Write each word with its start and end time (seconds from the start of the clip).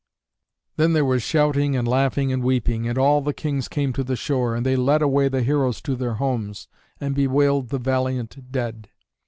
Then 0.77 0.93
there 0.93 1.05
was 1.05 1.21
shouting 1.21 1.75
and 1.75 1.87
laughing 1.87 2.33
and 2.33 2.41
weeping, 2.43 2.87
and 2.87 2.97
all 2.97 3.21
the 3.21 3.35
kings 3.35 3.67
came 3.67 3.93
to 3.93 4.03
the 4.03 4.15
shore, 4.15 4.55
and 4.55 4.65
they 4.65 4.75
led 4.75 5.03
away 5.03 5.29
the 5.29 5.43
heroes 5.43 5.79
to 5.83 5.95
their 5.95 6.15
homes, 6.15 6.67
and 6.99 7.13
bewailed 7.13 7.69
the 7.69 7.77
valiant 7.77 8.51
dead. 8.51 8.89